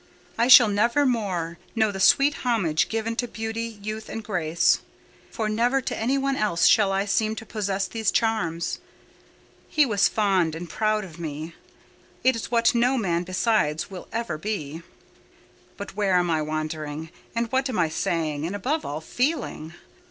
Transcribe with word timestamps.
I 0.35 0.47
shall 0.47 0.67
never 0.67 1.05
more 1.05 1.59
know 1.75 1.91
the 1.91 1.99
sweet 1.99 2.33
homage 2.43 2.89
given 2.89 3.15
to 3.17 3.27
beauty, 3.27 3.77
youth, 3.83 4.09
and 4.09 4.23
grace—for 4.23 5.47
never 5.47 5.79
to 5.79 5.95
any 5.95 6.17
one 6.17 6.35
else 6.35 6.65
shall 6.65 6.91
I 6.91 7.05
seem 7.05 7.35
to 7.35 7.45
possess 7.45 7.85
these 7.87 8.09
charms. 8.09 8.79
He 9.69 9.85
was 9.85 10.07
fond 10.07 10.55
and 10.55 10.67
proud 10.67 11.03
of 11.05 11.19
me—it 11.19 12.35
is 12.35 12.49
what 12.49 12.73
no 12.73 12.97
man 12.97 13.21
besides 13.25 13.91
will 13.91 14.07
ever 14.11 14.39
be.—But 14.39 15.95
where 15.95 16.15
am 16.15 16.31
I 16.31 16.41
wandering, 16.41 17.11
and 17.35 17.51
what 17.51 17.69
am 17.69 17.77
I 17.77 17.89
saying, 17.89 18.43
and 18.47 18.55
above 18.55 18.83
all, 18.83 19.01
feeling? 19.01 19.75